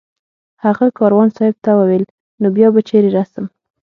[0.63, 2.03] هغه کاروان صاحب ته وویل
[2.41, 3.45] نو بیا به چېرې رسم